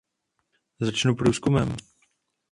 Začnu 0.81 1.15
průzkumem. 1.15 1.75